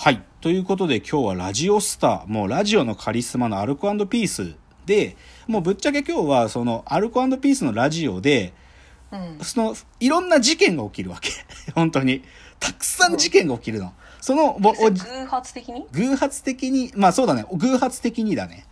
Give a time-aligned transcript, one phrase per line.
[0.00, 0.22] はい。
[0.40, 4.54] ということで今日はラジオスター、もうラジオのカリスマのアルコピース
[4.86, 5.16] で、
[5.48, 8.54] もうぶっちゃけ今日はそのアルコピースのラジオで、
[9.10, 9.38] うん。
[9.44, 11.32] そのいろんな事件が起きるわけ。
[11.74, 12.22] 本当に。
[12.60, 13.92] たくさん事件が起きるの。
[14.20, 15.84] その、ぼお偶発的に？
[15.90, 18.66] 偶発的に、まあそうだね、偶発的にだね。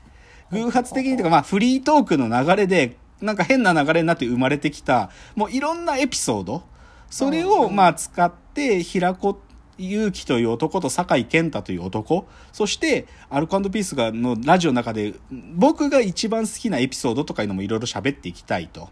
[0.52, 6.62] 偶発的にとか、まあフリートークの流れで、なんか変な流れになって生まれてきた、もういろんなエピソード、
[7.10, 9.36] それをまあ使って、平子
[9.78, 15.14] 祐希という男と酒井健太という男、そしてアルコピースがのラジオの中で、
[15.54, 18.88] 僕が一番好きなエピソードとかいうのもいろいろ喋っていきたいと。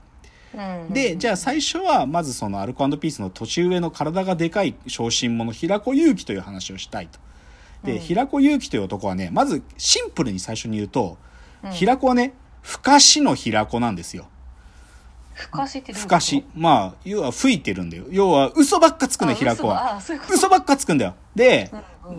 [0.55, 0.92] うん。
[0.92, 7.19] で、じゃあ最初は、まずそのアルコピースの年上の体がでかい小心者、平子祐希という話をしたいと。
[7.84, 11.19] で、うん平子祐希という男はね、まずシンプルに最初に言うと、
[11.64, 14.27] うん平子はね、ふかしの平子なんですよ。
[15.34, 16.09] ふかしってどういうこと？
[16.09, 16.45] ふかし。
[16.55, 18.05] まあ、要は吹いてるんだよ。
[18.11, 20.01] 要は嘘ばっかつくの、あ平子は。
[20.33, 21.15] 嘘ばっかつくんだよ。
[21.34, 21.70] で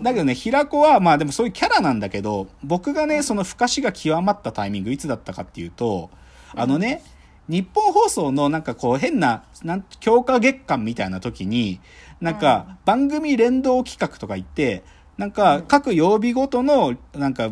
[0.02, 6.10] だけどね、平子は、まあでもそういうキャラなんだけど、僕がね、そのふかしが極まったタイミング、いつだったかっていうと、
[6.54, 7.02] あのね、
[7.48, 11.80] 日本放送のなんかこう変な、なん強化月間みたいな時に、
[12.20, 14.82] なんか番組連動企画とか言って、
[15.16, 17.50] なんか各曜日ごとの、なんか、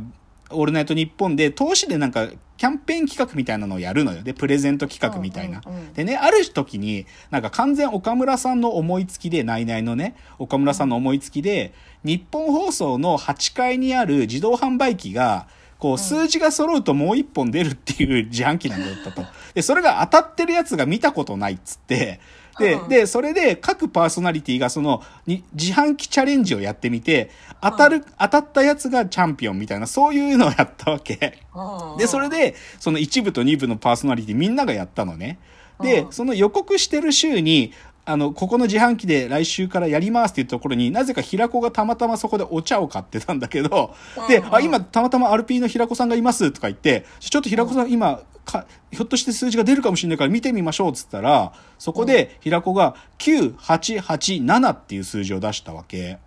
[0.51, 4.23] オールナイトニッポンで、投資でなんか、キャンペーン企画みたいなのをやるのよ。
[4.23, 5.61] で、プレゼント企画みたいな。
[5.65, 11.73] うんうんうんでね、ある時に、なんか完全岡村さんの思いつきで、ナイナイのね、岡村さんの思いつきで、
[12.05, 15.47] 日本放送の8階にある自動販売機が、
[15.79, 19.27] こう、数字が揃うともう一本出るっていう自販機なんだったと。
[19.55, 22.21] で、それが当たってるやつが見たことないっつって、
[22.59, 31.39] でう、んで、それで各パーソナリティがその、に自販機チャレンジをやってみて、当たる、当たったやつがチャンピオンみたいな、そういうのをやったわけ。
[31.55, 35.39] うんで、それで、その1部と2部のパーソナリティみんながやったのね。
[35.81, 37.73] でう、んその予告してる週に、
[38.07, 43.95] あの、ここの自販機で来週からやりますっていうところになぜか平子がたまたまそこでお茶を買ってたんだけど、
[44.29, 56.19] で、うんあ、今たまたま RP の平子さんがいますとか言って、ちょっと平子さん今、かひょっとして数字が出るかもしれないから見てみましょうっつったら、そこで平子が9887っていう数字を出したわけ。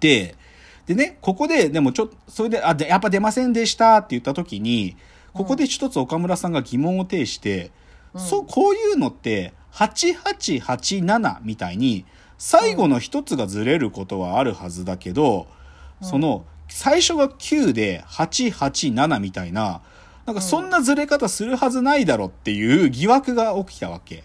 [0.00, 0.34] で、
[0.86, 4.96] でね、ここで、でもちょっと、それで、あ、でやっぱ出ませんでしたって言った時に、
[5.32, 7.70] ここで一つ岡村さんが疑問を呈して、
[8.16, 12.04] そう、こういうのって、8887みたいに、
[12.38, 15.46] 最後の一つがずれることはあるはずだけど、
[16.00, 19.82] その、最初が9で887みたいな、
[20.26, 24.24] なんかそんなずれ方するはずないだろっていう疑惑が起きたわけ。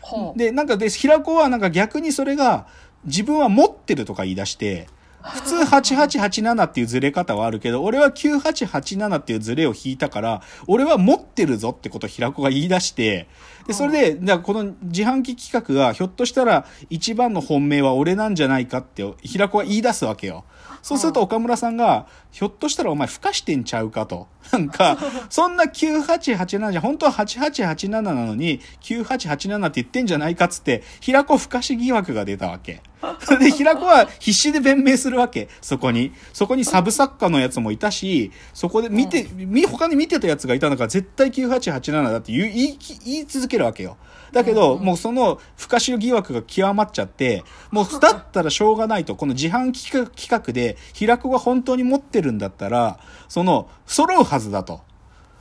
[0.00, 0.38] ほう。
[0.38, 2.66] で、なんかで、平子はなんか逆にそれが
[3.04, 4.88] 自分は持ってるとか言い出して、
[5.22, 13.28] 普通8887っていうずれ方はあるけど、俺は9887っていうずれを引いたから、俺は持ってるぞってことを平子が言い出して、
[13.66, 20.44] で、それで、この自販機企画がひょっとしたら一番の本命は俺なんじゃないかって平子は言い出すわけよ。
[20.82, 24.26] そうすると岡村さんが、ひょっとしたらお前ふかしてんちゃうかと。
[24.50, 24.98] なんか、
[25.30, 32.82] そんな9887じゃ、本当は8887なのに、9887って言ってんじゃないかっつって、平子ふかし疑惑が出たわけ。
[33.20, 35.48] そ れで平子は必死で弁明するわけ。
[35.60, 36.12] そこに。
[36.32, 43.96] そこにサブ作家のやつもいたし、そこで見て、み他に見てたやつがいたんだから絶対9887だって言い言い続けるわけよ。
[44.32, 52.98] だけど、もうその、不可視疑惑が極まっちゃって、もうだったらしょうがないと、この自販機企画企画で、平子が本当に持ってるんだったら、
[53.28, 54.80] その、揃うはずだと。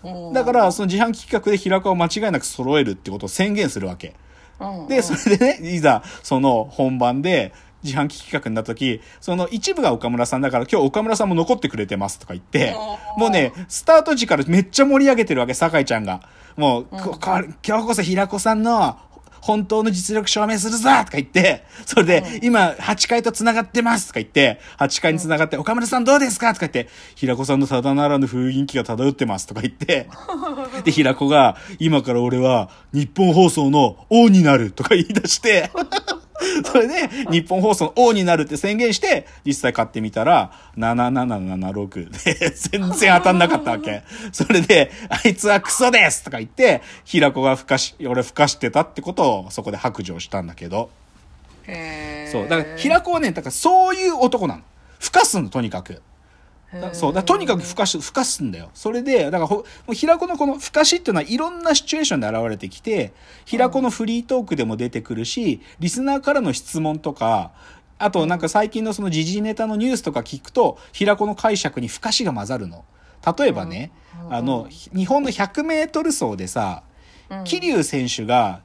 [0.03, 4.15] うんだから、その自販機企画で平子を間違いなく揃えるってことを宣言するわけ。
[4.61, 12.75] うんで、それでね、いざ、その本番で、自販機企画になった時、その一部が岡村さんだから今日岡村さんも残ってくれてますとか言って、
[13.17, 16.21] もうね、スタート時からめっちゃ盛り上げてるわけ、酒井ちゃんが。
[16.57, 17.19] もう、ここ
[17.65, 18.97] 今日こそ平子さんの
[19.41, 30.07] 本当の実力証明するぞとか言って、それで、今、8階と繋がってますとか言って、8階に繋がって、岡村さんどうですかとか言って、平子さんのただならぬ雰囲気が漂ってますとか言って、
[30.85, 35.71] で、平子が、今から俺は日本放送の王になるとか言い出して、
[36.65, 44.03] それで、日本放送の王になるって宣言して、実際買ってみたら、7776で、 全然当たんなかったわけ。
[44.31, 50.89] それで、あいつはクソですとか言って、平子がふかし、俺ふかしてたってことをそこで白状したんだけど。
[52.31, 52.47] そう。
[52.47, 54.61] だから、平子はね、だからそういう男なの。
[54.99, 56.01] ふかすの、とにかく。
[56.79, 57.13] だそう。
[57.13, 58.69] だとにかくふかし、ふかすんだよ。
[58.73, 63.13] それで、だからほ、平子のこのふかしっていうのはいろんなシチュエーションで現れてきて、
[63.45, 67.51] 平子のフリートークでも出てくるし、リスナーからの質問とか、
[67.97, 72.85] あとなんか最近のその時事ネタのニュースとか聞くと、平子の解釈にふかしが混ざるの。
[73.37, 73.91] 例えばね、
[74.29, 76.83] あの、日本の100メートル走でさ、
[77.43, 78.61] 桐生選手が、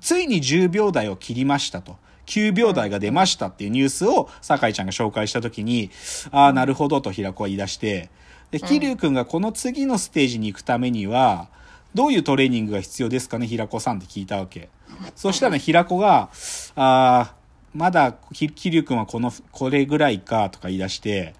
[0.00, 1.96] ついに10秒台を切りましたと。
[2.26, 5.90] 9秒台が出ましたっていうニュースを酒井ちゃんが紹介した時に、
[6.30, 8.10] ああ、なるほどと平子は言い出して、
[8.50, 11.48] で、桐生くんがこの次のステージに行くためには、
[11.94, 14.68] どういうトレーニングが必要ですかね、平子さんって聞いたわけ。
[15.16, 16.28] そしたらね、平子が、
[16.76, 17.34] ああ、
[17.74, 21.34] まだ、き桐生くんはこの、これぐらいか、とか言い出して、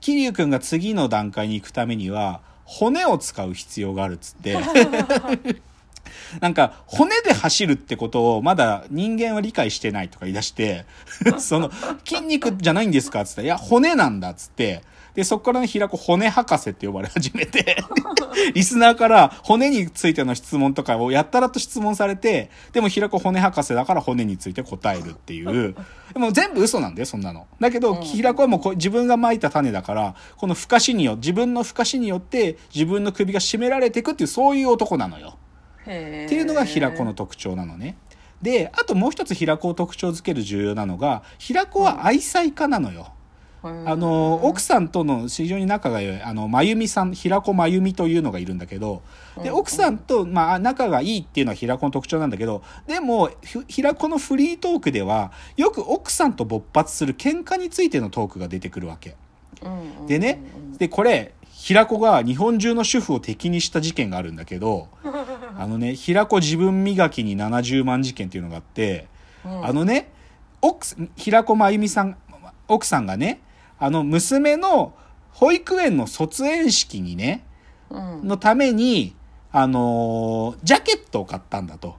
[0.00, 4.56] 桐生くんが次の段階に行くためには、骨を使う必要があるっつって、
[6.40, 10.84] なんか、骨で走るってことをまだ人間は理解してないとか言い出して、
[11.38, 11.70] その、
[12.04, 14.82] 筋肉じゃないんですかっつって、いや、骨なんだっつって、
[15.18, 17.82] で、そこからね、平子骨博士って呼ばれ始めて、
[18.54, 25.74] リスナーから骨についての質問とかをやったらと質問されて、でも平子骨博士だから骨について答えるっていう。
[26.12, 27.48] でも全部嘘なんだよ、そんなの。
[27.58, 35.36] だけど、うん平子はもう自分が撒いた種だから、この不可視によ自分の不可視によって自分の首が絞められていくっていう、そういう男なのよ。
[35.88, 37.96] っていうのが平子の特徴なのね。
[38.42, 43.12] で、あともう一つ平子を特徴づける重要なのが、平子は愛妻家なのよ。
[43.62, 49.02] あの、奥さんとの非常に仲が良い、あの、まゆみさん、平子まゆみというのがいるんだけど、
[49.42, 59.16] で、うん奥さんと、まあ、仲がいいっていうのは平子の特徴なんだけど、でも、ひ平子のフリートークでは、よく奥さんと勃発する喧嘩についてのトークが出てくるわけ。
[59.62, 59.68] う
[60.04, 60.40] んでね、
[60.78, 64.86] で、これ、平子が日本中の主婦を敵にした事件があるんだけど、
[65.58, 69.08] あのね、平子自分磨きに70万事件っていうのがあって、
[69.44, 70.12] うんあのね、
[70.62, 72.16] 奥す、平子真由美さん、
[72.68, 73.40] 奥さんがね、
[73.80, 74.94] あの、娘の
[75.32, 77.44] 保育園の卒園式にね、
[77.90, 79.16] うんのために、
[79.50, 81.96] あのージャケットを買ったんだと。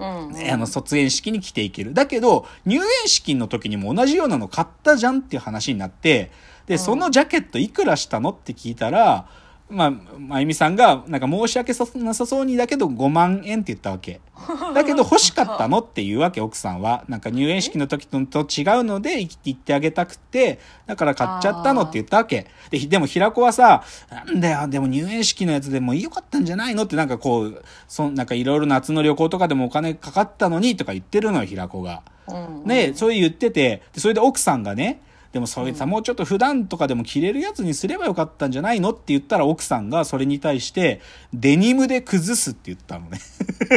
[0.00, 1.94] うんねあの、卒園式に着ていける。
[1.94, 6.32] だけど、入園式の時にも同じようなの買ったじゃんっていう話になって、
[6.66, 9.28] で、うんそのジャケットいくらしたのって聞いたら、
[9.68, 14.20] まあ、まゆみさんが、なんか申し訳さなさそうにだけど5万円って言ったわけ。
[14.74, 17.04] だけど欲しかったのっていうわけ、奥さんは。
[17.08, 22.46] なんか入園式の時とと違うので言ってあげたくて、だから買っちゃったのって言ったわけ。
[22.70, 32.02] で、でも平子はさ、なんだよ、でも入園式のやつでもよかったんじゃないのってなんかこう、そんなんかいろいろ夏の旅行とかでもお金かかったのにとか言ってるのよ、平子が。
[32.28, 35.00] うんね、そう言ってて、でそれで奥さんがね、
[35.36, 41.02] でもそれさ、もうちょっと普段とかでも着れるやつにすればよかったんじゃないのって言ったら奥さんがそれに対して、
[41.34, 43.18] デニムで崩すって言ったのね。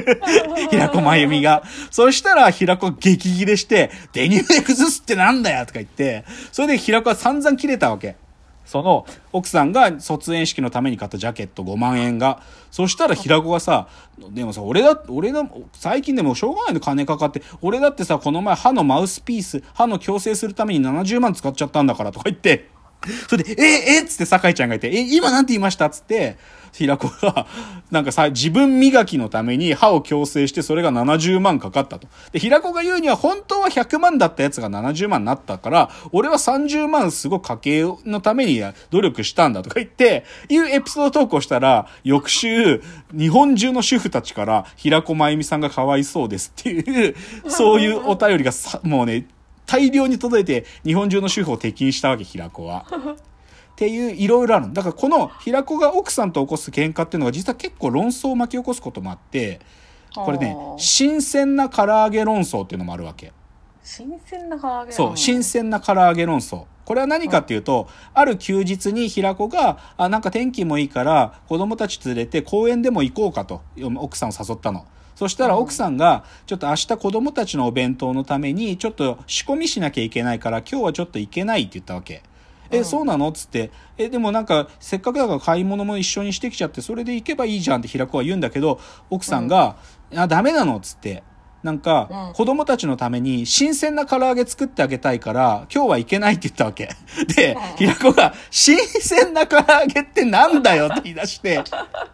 [0.72, 1.64] 平子真由美が。
[1.92, 6.24] そしたら平子激切れして、デニムで崩すってなんだよとか言って、
[6.54, 8.16] それで平子は散々切れたわけ。
[8.70, 12.40] その、奥さんが卒園式のために買ったジャケット5万円が。
[12.70, 13.88] そしたら平子がさ、
[14.30, 15.44] でもさ、俺だ、俺だ、
[15.74, 22.70] 最近でもしょうがないの金かかって、俺だってさ、この前歯のマウスピース、歯の矯正するために70万使っちゃったんだからとか言って、
[23.28, 26.38] それで、え、えっつって酒井ちゃんがいて、え、今なんて言いましたっつって、
[26.72, 27.48] 平子が、
[27.92, 32.08] なんかさ、自分磨きのために歯を矯正して、それが70万かかったと。
[32.32, 38.62] で、平子が言うには、本当は100万だったやつが70万になったから、俺は30万すごく家計のために
[38.92, 42.82] 努力したんだとか言って、いうエピソードトークをしたら、翌週、
[43.14, 47.16] 日本中の主婦たちから、平子真由美さんがかわいそうですっていう、
[47.48, 49.26] そういうお便りがさ、もうね、
[49.70, 52.88] 大量に届いて、日本中の主婦を敵にしたわけ、平子は。
[52.90, 54.74] っていう、いろいろあるの。
[54.74, 59.60] だからこの平子が奥さんと起こす喧嘩っていうのが実は結構論争を巻き起こすこともあって、
[60.16, 63.32] これね新鮮な唐揚げ論争っていうのもあるわけ。
[63.84, 66.66] 新鮮な唐揚げそう、新鮮な唐揚げ論争。
[66.84, 73.62] これは何かっていうと、ある休日に平子が、あ、なんか天気もいいから、子供たち連れて公園でも行こうかと、
[73.98, 74.86] 奥さんを誘ったの。
[75.20, 82.24] そしたら奥さんが、ちょっと明日子供たちのお弁当のために、ちょっと仕込みしなきゃいけないから、今日はちょっと行けないって言ったわけ。
[82.72, 83.28] え、そうなの？
[83.28, 83.70] っつって。
[83.98, 89.76] え、でもなんか、せっかくだから買い物も一緒にしてきちゃって、それで行けばいいじゃんって平子は言うんだけど、奥さんが、
[90.16, 90.78] あ、ダメなの？
[90.78, 91.22] っつって。
[91.64, 96.88] なんか、うん子供たちのために新鮮な唐揚げ作ってあげたいから、今日は行けないって言ったわけ。
[97.36, 101.62] で、平子が、新鮮な唐揚げってなんだよって言い出して、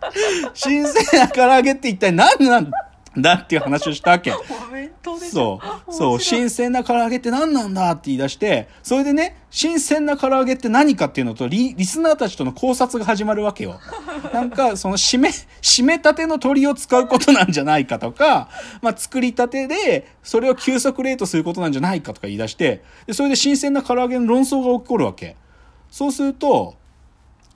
[0.55, 2.71] 新鮮な唐揚げって一体何なん？
[2.71, 2.91] だ
[3.35, 4.31] っていう話をしたわけ。
[5.31, 5.93] そょう。
[5.93, 6.19] そう。
[6.19, 13.79] 新鮮な唐揚げって何なんだって言い出して、それでね、新鮮な唐揚げって何かっていうのとリ、リスナーたちとの考察が始まるわけよ。
[14.33, 15.29] なんか、その、締め、
[15.61, 18.49] 締めたての鶏を使うことなんじゃないかとか、
[18.81, 25.35] まあ、作りたてで、それを急速冷凍することなんじゃないかとか言い出して、で、それで新鮮な唐揚げの論争が起こるわけ。
[25.89, 26.75] そうすると、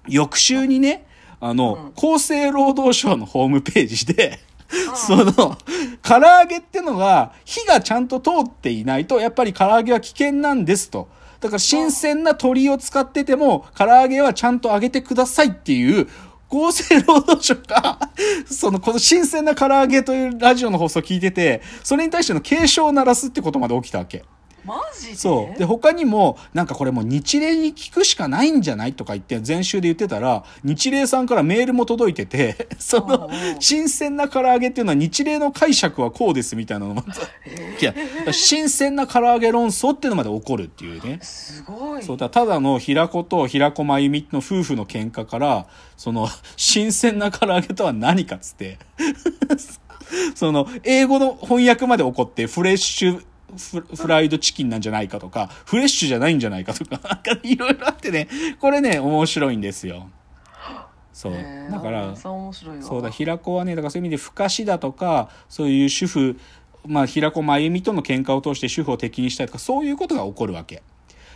[0.08, 1.06] 翌週にね、
[1.42, 4.40] あの、厚生労働省のホームページで、
[4.96, 5.58] その、
[6.02, 11.10] 唐揚げってのが、火がちゃんと通っていないと、やっぱり唐揚げは危険なんですと。
[11.40, 16.08] だから新鮮な鶏を使ってても、唐揚げはちゃんと揚げてくださいっていう
[16.50, 18.00] 厚生労働省が、
[18.46, 24.26] その、この新鮮な唐揚げというラジオの放送を聞いてて、それに対しての警鐘を鳴らすってことまで起きたわけ。
[24.66, 25.16] マジで？
[25.16, 25.58] そう。
[25.58, 37.04] で、他にも、なんかこれもう日霊に聞くしかないんじゃないとか言って、前週で言ってたら、日霊さんからメールも届いてて、 その新鮮な唐揚げっていうのは日霊の解釈はこうですみたいなのも、
[37.82, 37.94] いや、
[38.32, 41.20] 新鮮な唐揚げ論争っていうのまで起こるっていうね。
[41.22, 42.04] すごい。
[42.04, 45.66] そうだ、ただの平子と平子真由美の夫婦の喧嘩から、
[45.98, 48.78] その、新鮮な唐揚げとは何かっつって、
[50.36, 53.24] その、英語の翻訳まで起こって、フレッシュ
[53.58, 58.28] フフライドチキンなんじゃないかとか、フレッシュじゃないんじゃないかとか、 なんかいろいろあってね、
[58.60, 60.10] これね、面白いんですよ。
[61.14, 61.34] そう。
[61.70, 66.40] だから、そうだ、平子はね、だからそういう意味で、ふかしだとか、そういう主婦、
[66.88, 70.82] まあ、平子真由美との喧嘩を通して主婦を敵にしたりとか、そういうことが起こるわけ。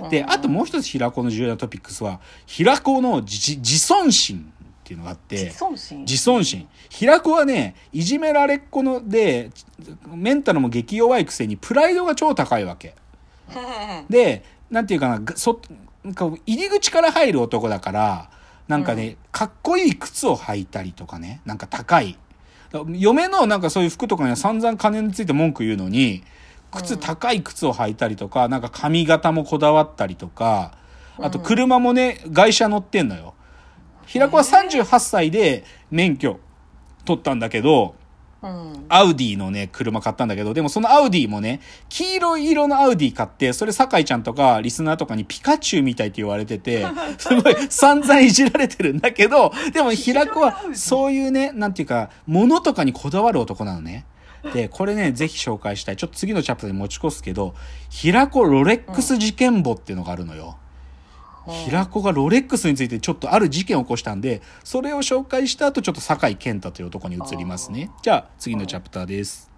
[0.09, 4.53] で、あともう一つ平子の重要なトピックスは、平子の自自尊心
[4.93, 6.67] っていうのがあって、自尊心自尊心。
[6.89, 9.49] 平子はね、いじめられっ子ので、
[10.07, 12.95] メンタルも激弱いくせに、プライドが超高いわけ。
[14.09, 15.59] で、なんていうかな、がそ、
[16.03, 18.29] なんか入り口から入る男だから、
[18.67, 22.17] なんかね、かっこいい靴を履いたりとかね、なんか高い。
[22.87, 26.23] 嫁のなんかそういう服とかには散々金について文句言うのに、
[26.71, 30.71] 靴、高い靴を履いたりとか、なんか髪型もこだわったりとか、
[31.19, 33.35] あと車もね、外車乗ってんのよ。
[34.05, 36.39] 平子は38歳で免許
[37.05, 37.95] 取ったんだけど、
[38.41, 46.85] うんアウディのね、車買ったんだけど、でもそのアウディもね、黄色い色のアウディ買って、それ酒井ちゃんとかリスナーとかにピカチュウみたいって言われてて、
[47.17, 54.05] すごい散々いじられてるんだけど、でも平子はそういうね、なんていうか、物とかにこだわる男なのね。
[54.53, 55.97] で、これね、ぜひ紹介したい。
[55.97, 57.55] ちょっと次のチャプターに持ち越すけど、
[57.89, 60.57] 平子ロレックス事件簿っていうのがあるのよ。
[61.47, 67.91] 平子がロレックスについてちょっとある事件を起こしたんで、それを紹介した後、ちょっと酒井健太という男に移りますね。
[68.01, 69.52] じゃあ、次のチャプターです。